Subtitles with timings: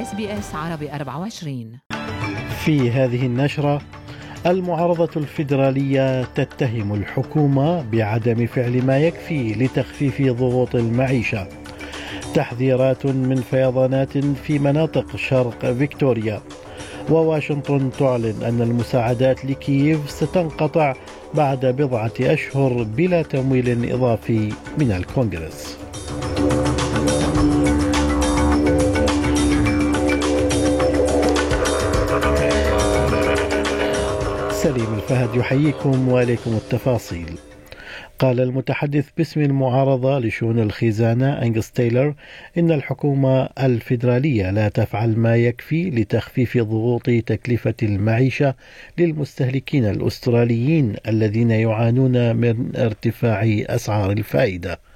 [0.00, 1.78] اس بي اس عربي 24
[2.64, 3.82] في هذه النشرة
[4.46, 11.48] المعارضة الفيدرالية تتهم الحكومة بعدم فعل ما يكفي لتخفيف ضغوط المعيشة.
[12.34, 16.40] تحذيرات من فيضانات في مناطق شرق فيكتوريا.
[17.10, 20.94] وواشنطن تعلن أن المساعدات لكييف ستنقطع
[21.34, 25.78] بعد بضعة أشهر بلا تمويل إضافي من الكونغرس.
[35.10, 37.38] الفهد يحييكم وإليكم التفاصيل.
[38.18, 42.14] قال المتحدث باسم المعارضة لشؤون الخزانة أنجس تايلر
[42.58, 48.54] إن الحكومة الفيدرالية لا تفعل ما يكفي لتخفيف ضغوط تكلفة المعيشة
[48.98, 54.89] للمستهلكين الأستراليين الذين يعانون من ارتفاع أسعار الفائدة.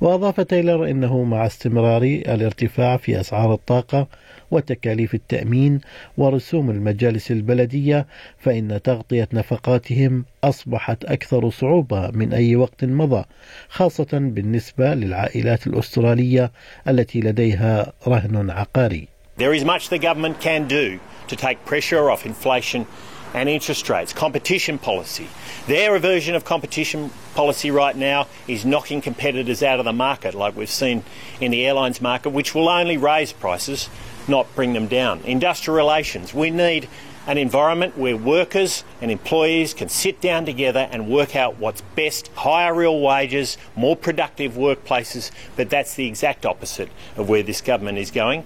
[0.00, 4.06] وأضاف تايلر أنه مع استمرار الارتفاع في أسعار الطاقة
[4.50, 5.80] وتكاليف التأمين
[6.16, 8.06] ورسوم المجالس البلدية
[8.38, 13.24] فإن تغطية نفقاتهم أصبحت أكثر صعوبة من أي وقت مضى
[13.68, 16.52] خاصة بالنسبة للعائلات الأسترالية
[16.88, 19.08] التي لديها رهن عقاري.
[19.38, 20.98] There is much the government can do
[21.28, 22.86] to take pressure off inflation
[23.34, 25.28] and interest rates, competition policy.
[25.66, 30.56] Their version of competition policy right now is knocking competitors out of the market, like
[30.56, 31.04] we've seen
[31.40, 33.88] in the airlines market, which will only raise prices,
[34.26, 35.20] not bring them down.
[35.20, 36.32] Industrial relations.
[36.32, 36.88] We need
[37.26, 42.28] an environment where workers and employees can sit down together and work out what's best,
[42.28, 47.98] higher real wages, more productive workplaces, but that's the exact opposite of where this government
[47.98, 48.44] is going.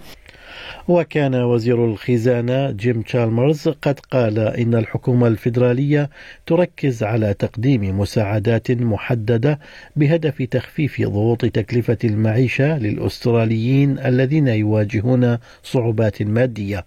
[0.88, 6.10] وكان وزير الخزانة جيم تشالمرز قد قال إن الحكومة الفيدرالية
[6.46, 9.58] تركز على تقديم مساعدات محددة
[9.96, 16.84] بهدف تخفيف ضغوط تكلفة المعيشة للأستراليين الذين يواجهون صعوبات مادية.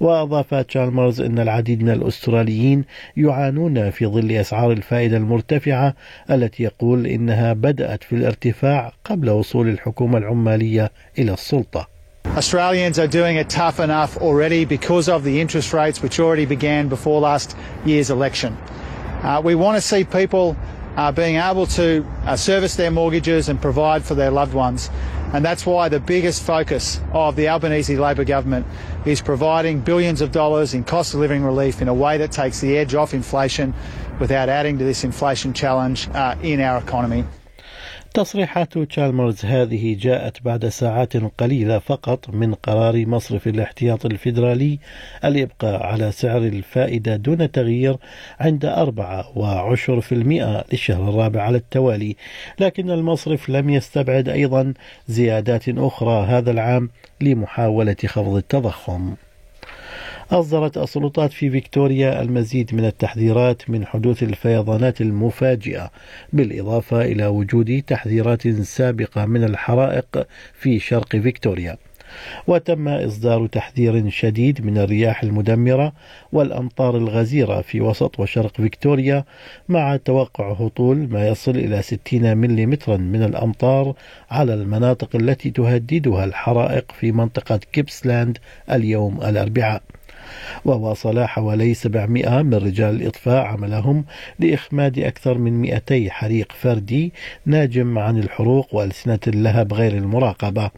[0.00, 2.84] وأضاف تشالمرز أن العديد من الأستراليين
[3.16, 5.94] يعانون في ظل أسعار الفائدة المرتفعة
[6.30, 11.97] التي يقول إنها بدأت في الارتفاع قبل وصول الحكومة العمالية إلى السلطة.
[12.36, 16.88] Australians are doing it tough enough already because of the interest rates which already began
[16.88, 18.56] before last year's election.
[19.22, 20.56] Uh, we want to see people
[20.96, 24.90] uh, being able to uh, service their mortgages and provide for their loved ones.
[25.32, 28.66] And that's why the biggest focus of the Albanese Labor government
[29.04, 32.60] is providing billions of dollars in cost of living relief in a way that takes
[32.60, 33.74] the edge off inflation
[34.20, 37.24] without adding to this inflation challenge uh, in our economy.
[38.14, 44.78] تصريحات تشالمرز هذه جاءت بعد ساعات قليلة فقط من قرار مصرف الاحتياط الفيدرالي
[45.24, 47.96] الإبقاء على سعر الفائدة دون تغيير
[48.40, 52.16] عند أربعة وعشر في المئة للشهر الرابع على التوالي.
[52.60, 54.74] لكن المصرف لم يستبعد أيضا
[55.08, 56.90] زيادات أخرى هذا العام
[57.20, 59.14] لمحاولة خفض التضخم.
[60.30, 65.90] أصدرت السلطات في فيكتوريا المزيد من التحذيرات من حدوث الفيضانات المفاجئة
[66.32, 71.76] بالإضافة إلى وجود تحذيرات سابقة من الحرائق في شرق فيكتوريا.
[72.46, 75.92] وتم إصدار تحذير شديد من الرياح المدمرة
[76.32, 79.24] والأمطار الغزيرة في وسط وشرق فيكتوريا
[79.68, 83.94] مع توقع هطول ما يصل إلى 60 ملم من الأمطار
[84.30, 88.38] على المناطق التي تهددها الحرائق في منطقة كيبسلاند
[88.70, 89.82] اليوم الأربعاء.
[90.64, 94.04] وواصل حوالي 700 من رجال الإطفاء عملهم
[94.38, 97.12] لإخماد أكثر من 200 حريق فردي
[97.46, 100.70] ناجم عن الحروق وألسنة اللهب غير المراقبة.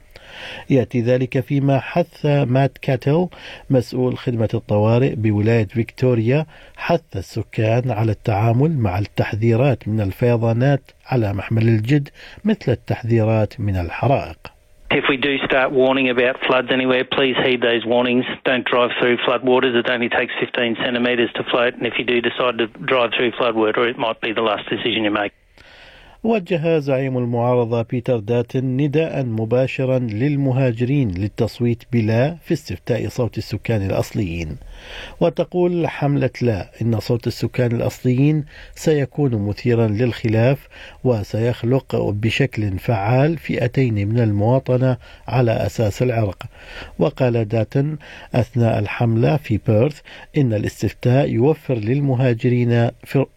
[0.70, 3.28] يأتي ذلك فيما حث مات كاتل
[3.70, 6.46] مسؤول خدمة الطوارئ بولاية فيكتوريا
[6.76, 12.08] حث السكان على التعامل مع التحذيرات من الفيضانات على محمل الجد
[12.44, 14.59] مثل التحذيرات من الحرائق.
[14.90, 18.24] If we do start warning about floods anywhere, please heed those warnings.
[18.44, 19.76] Don't drive through floodwaters.
[19.76, 23.30] It only takes 15 centimetres to float, and if you do decide to drive through
[23.32, 25.32] floodwater, it might be the last decision you make.
[26.24, 34.56] وجه زعيم المعارضة بيتر داتن نداء مباشرا للمهاجرين للتصويت بلا في استفتاء صوت السكان الأصليين.
[35.20, 38.44] وتقول حملة لا إن صوت السكان الأصليين
[38.74, 40.68] سيكون مثيرا للخلاف
[41.04, 44.96] وسيخلق بشكل فعال فئتين من المواطنة
[45.28, 46.42] على أساس العرق.
[46.98, 47.96] وقال داتن
[48.34, 50.00] أثناء الحملة في بيرث
[50.36, 52.90] إن الاستفتاء يوفر للمهاجرين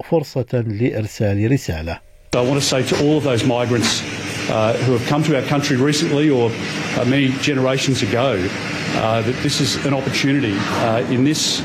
[0.04, 2.12] فرصة لإرسال رسالة.
[2.35, 4.01] I want to say to all of those migrants
[4.50, 8.38] uh, who have come to our country recently or uh, many generations ago
[8.95, 11.59] uh, that this is an opportunity uh, in this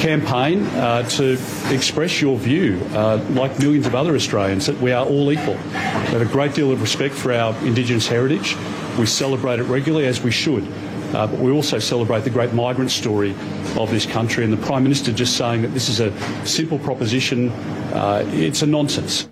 [0.00, 1.32] campaign uh, to
[1.70, 5.54] express your view, uh, like millions of other Australians, that we are all equal.
[5.54, 8.56] We have a great deal of respect for our Indigenous heritage.
[8.98, 10.66] We celebrate it regularly, as we should.
[11.14, 13.34] uh, but we also celebrate the great migrant story
[13.76, 14.44] of this country.
[14.44, 16.12] And the Prime Minister just saying that this is a
[16.46, 17.50] simple proposition,
[17.92, 19.28] uh, it's a nonsense.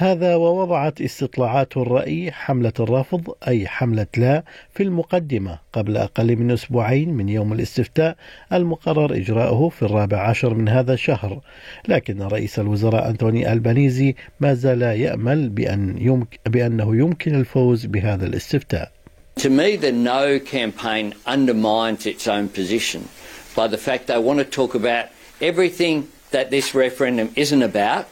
[0.00, 4.44] هذا ووضعت استطلاعات الرأي حملة الرفض أي حملة لا
[4.74, 8.16] في المقدمة قبل أقل من أسبوعين من يوم الاستفتاء
[8.52, 11.40] المقرر إجراؤه في الرابع عشر من هذا الشهر.
[11.88, 18.92] لكن رئيس الوزراء أنتوني ألبانيزي ما زال يأمل بأن يمك بأنه يمكن الفوز بهذا الاستفتاء.
[19.40, 23.08] To me, the no campaign undermines its own position
[23.54, 25.06] by the fact they want to talk about
[25.40, 28.06] everything that this referendum isn't about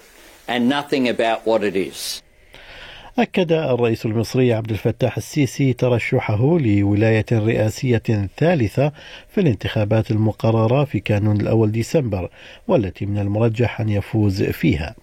[0.49, 2.23] and nothing about what it is.
[3.19, 8.93] أكد الرئيس المصري عبد الفتاح السيسي ترشحه لولاية رئاسية ثالثة
[9.29, 12.31] في الانتخابات المقررة في كانون الأول ديسمبر
[12.69, 14.95] والتي من المرجح أن يفوز فيها.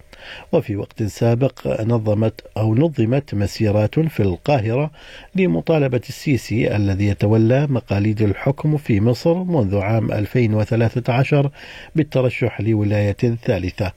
[0.52, 4.92] وفي وقت سابق نظمت أو نظمت مسيرات في القاهرة
[5.36, 11.50] لمطالبة السيسي الذي يتولى مقاليد الحكم في مصر منذ عام 2013
[11.96, 13.92] بالترشح لولاية ثالثة.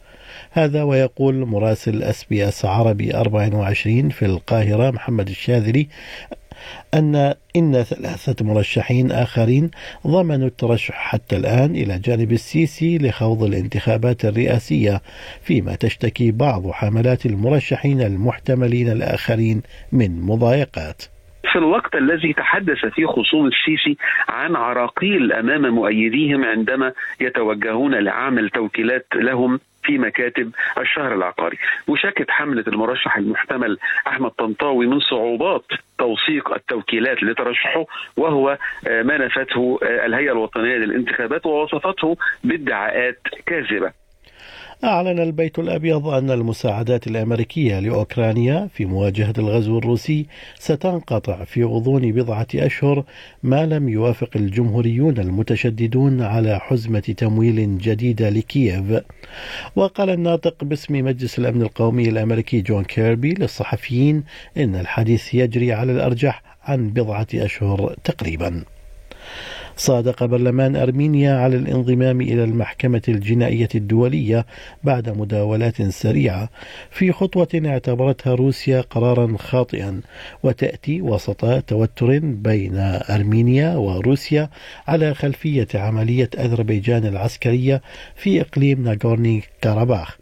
[0.51, 5.89] هذا ويقول مراسل أس بي أس عربي 24 في القاهرة محمد الشاذلي
[6.95, 9.71] أن إن ثلاثة مرشحين آخرين
[10.07, 15.01] ضمنوا الترشح حتى الآن إلى جانب السيسي لخوض الانتخابات الرئاسية
[15.43, 19.63] فيما تشتكي بعض حملات المرشحين المحتملين الآخرين
[19.93, 21.03] من مضايقات.
[21.53, 23.97] في الوقت الذي تحدث فيه خصوم السيسي
[24.29, 31.59] عن عراقيل أمام مؤيديهم عندما يتوجهون لعمل توكيلات لهم في مكاتب الشهر العقاري.
[31.89, 35.65] وشكت حملة المرشح المحتمل أحمد طنطاوي من صعوبات
[35.99, 37.85] توثيق التوكيلات لترشحه
[38.17, 43.93] وهو ما نفته الهيئة الوطنية للانتخابات ووصفته بادعاءات كاذبة.
[44.85, 50.27] أعلن البيت الأبيض أن المساعدات الأمريكية لأوكرانيا في مواجهة الغزو الروسي
[50.59, 53.05] ستنقطع في غضون بضعة أشهر
[53.43, 59.03] ما لم يوافق الجمهوريون المتشددون على حزمة تمويل جديدة لكييف.
[59.77, 64.25] وقال الناطق باسم مجلس الأمن القومي الأمريكي جون كيربي للصحفيين
[64.57, 68.65] إن الحديث يجري على الأرجح عن بضعة أشهر تقريباً.
[69.79, 74.47] صادق برلمان أرمينيا على الانضمام إلى المحكمة الجنائية الدولية
[74.85, 76.49] بعد مداولات سريعة.
[76.91, 80.01] في خطوة اعتبرتها روسيا قرارا خاطئا
[80.43, 82.77] وتأتي وسط توتر بين
[83.11, 84.51] أرمينيا وروسيا
[84.89, 87.83] على خلفية عملية أذربيجان العسكرية
[88.17, 90.18] في إقليم ناغورني كاراباخ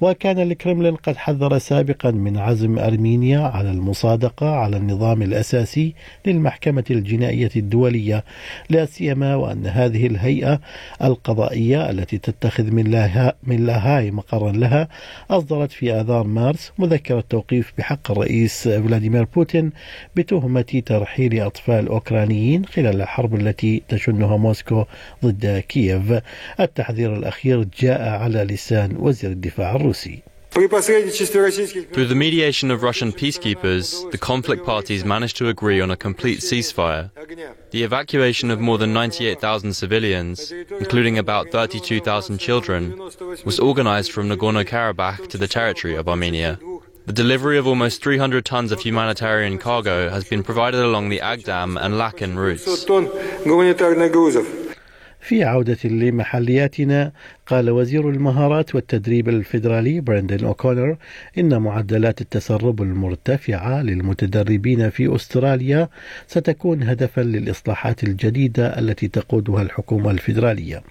[0.00, 5.94] وكان الكرملين قد حذر سابقا من عزم أرمينيا على المصادقة على النظام الأساسي
[6.26, 8.24] للمحكمة الجنائية الدولية
[8.70, 10.60] لا سيما وأن هذه الهيئة
[11.02, 14.88] القضائية التي تتخذ من لاها من لاهاي مقرا لها
[15.30, 19.72] أصدرت في آذار مارس مذكرة توقيف بحق الرئيس فلاديمير بوتين
[20.16, 24.84] بتهمة ترحيل أطفال أوكرانيين خلال الحرب التي تشنها موسكو
[25.24, 26.20] ضد كييف.
[26.60, 29.53] التحذير الأخير جاء على لسان وزير الدفاع.
[30.51, 36.39] Through the mediation of Russian peacekeepers, the conflict parties managed to agree on a complete
[36.39, 37.11] ceasefire.
[37.69, 42.97] The evacuation of more than 98,000 civilians, including about 32,000 children,
[43.45, 46.57] was organized from Nagorno Karabakh to the territory of Armenia.
[47.05, 51.79] The delivery of almost 300 tons of humanitarian cargo has been provided along the Agdam
[51.79, 52.65] and Lakin routes.
[55.21, 57.11] في عودة لمحلياتنا
[57.46, 60.96] قال وزير المهارات والتدريب الفيدرالي براندن أوكونر
[61.38, 65.88] إن معدلات التسرب المرتفعة للمتدربين في أستراليا
[66.26, 70.82] ستكون هدفا للإصلاحات الجديدة التي تقودها الحكومة الفيدرالية.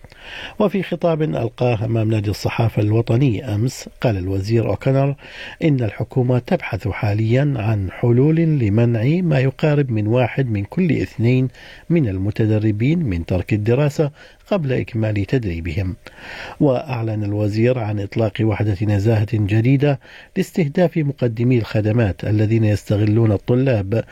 [0.60, 5.15] وفي خطاب ألقاه أمام نادي الصحافة الوطني أمس قال الوزير أوكونر
[5.63, 11.48] إن الحكومة تبحث حاليا عن حلول لمنع ما يقارب من واحد من كل اثنين
[11.89, 14.12] من المتدربين من ترك الدراسة
[14.51, 15.95] قبل إكمال تدريبهم.
[16.59, 20.00] وأعلن الوزير عن إطلاق وحدة نزاهة جديدة
[20.38, 24.03] لاستهداف مقدمي الخدمات الذين يستغلون الطلاب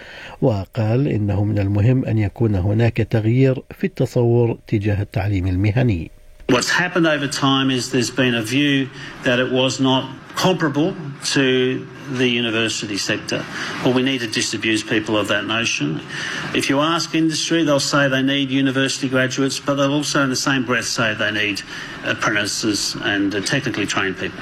[0.41, 6.11] وقال إنه من المهم أن يكون هناك تغيير في التصور تجاه التعليم المهني.
[6.50, 8.88] What's happened over time is there's been a view
[9.24, 10.94] that it was not comparable
[11.24, 13.44] to the university sector.
[13.82, 16.00] Well, we need to disabuse people of that notion.
[16.54, 20.36] If you ask industry, they'll say they need university graduates, but they'll also, in the
[20.36, 21.62] same breath, say they need
[22.04, 24.38] apprentices and technically trained people.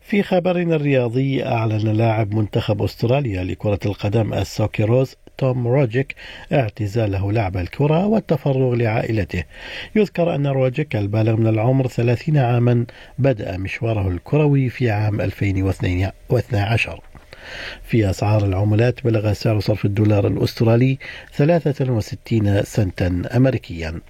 [0.00, 6.15] في خبرنا الرياضي أعلن لاعب منتخب أستراليا لكرة القدم السوكيروز توم روجيك
[6.53, 9.43] اعتزاله لعب الكرة والتفرغ لعائلته.
[9.95, 12.85] يذكر أن روجيك البالغ من العمر 30 عاما
[13.17, 17.01] بدأ مشواره الكروي في عام 2012
[17.83, 20.97] في أسعار العملات بلغ سعر صرف الدولار الأسترالي
[21.33, 24.01] 63 سنتا أمريكيا.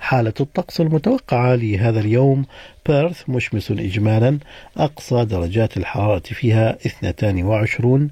[0.00, 2.44] حالة الطقس المتوقعة لهذا اليوم.
[2.88, 4.38] بيرث مشمس إجمالا
[4.76, 8.10] أقصى درجات الحرارة فيها 22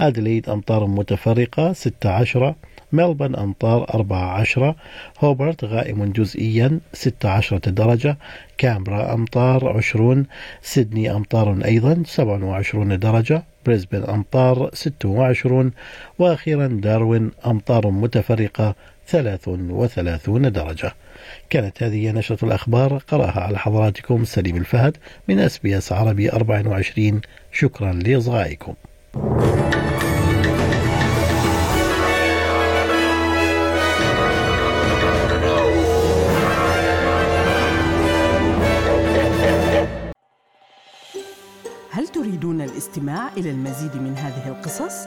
[0.00, 2.54] أدليد أمطار متفرقة 16
[2.92, 4.74] ملبن أمطار 14
[5.20, 8.16] هوبرت غائم جزئيا 16 درجة.
[8.58, 10.26] كامبرا أمطار 20
[10.62, 13.42] سيدني أمطار أيضا 27 درجة.
[13.66, 15.72] بريسبن أمطار 26
[16.18, 18.74] وأخيرا داروين أمطار متفرقة
[19.10, 20.94] 33 درجة.
[21.50, 24.96] كانت هذه نشرة الأخبار قرأها على حضراتكم سليم الفهد
[25.28, 27.20] من أس بي أس عربي 24
[27.52, 28.74] شكرا لإصغائكم.
[41.90, 45.06] هل تريدون الاستماع إلى المزيد من هذه القصص؟